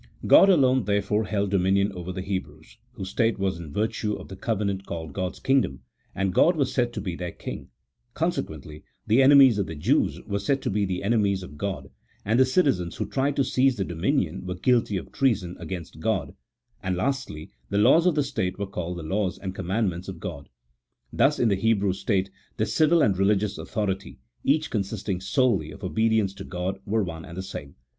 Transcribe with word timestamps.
God 0.25 0.49
alone, 0.49 0.85
therefore, 0.85 1.25
held 1.25 1.51
dominion 1.51 1.91
over 1.91 2.11
the 2.11 2.23
Hebrews, 2.23 2.77
whose 2.93 3.11
state 3.11 3.37
was 3.37 3.59
in 3.59 3.71
virtue 3.71 4.15
of 4.15 4.29
the 4.29 4.35
covenant 4.35 4.87
called 4.87 5.13
God's 5.13 5.39
kingdom, 5.39 5.81
and 6.15 6.33
God 6.33 6.55
was 6.55 6.73
said 6.73 6.91
to 6.93 7.01
be 7.01 7.15
their 7.15 7.31
king; 7.31 7.69
consequently 8.15 8.83
the 9.05 9.21
enemies 9.21 9.59
of 9.59 9.67
the 9.67 9.75
Jews 9.75 10.19
were 10.25 10.39
said 10.39 10.59
to 10.63 10.71
be 10.71 10.85
the 10.85 11.03
enemies 11.03 11.43
of 11.43 11.55
God, 11.55 11.91
and 12.25 12.39
the 12.39 12.45
citizens 12.47 12.95
who 12.95 13.05
tried 13.05 13.35
to 13.35 13.43
seize 13.43 13.75
the 13.75 13.85
dominion 13.85 14.43
were 14.43 14.55
guilty 14.55 14.97
of 14.97 15.11
treason 15.11 15.55
against 15.59 15.99
God; 15.99 16.33
and, 16.81 16.95
lastly, 16.95 17.51
the 17.69 17.77
laws 17.77 18.07
of 18.07 18.15
the 18.15 18.23
state 18.23 18.57
were 18.57 18.65
called 18.65 18.97
the 18.97 19.03
laws 19.03 19.37
and 19.37 19.53
commandments 19.53 20.07
of 20.07 20.19
God. 20.19 20.49
Thus 21.13 21.37
in 21.37 21.49
the 21.49 21.53
Hebrew 21.55 21.93
state 21.93 22.31
the 22.57 22.65
civil 22.65 23.03
and 23.03 23.15
religious 23.15 23.59
authority, 23.59 24.17
each 24.43 24.71
consisting 24.71 25.21
solely 25.21 25.69
of 25.69 25.83
obedience 25.83 26.33
to 26.33 26.43
God, 26.43 26.79
were 26.87 27.03
one 27.03 27.23
and 27.23 27.37
the 27.37 27.43
same. 27.43 27.75